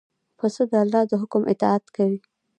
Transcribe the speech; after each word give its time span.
پسه 0.37 0.63
د 0.71 0.73
الله 0.83 1.03
د 1.07 1.13
حکم 1.21 1.41
اطاعت 1.53 1.85
کوي. 1.95 2.19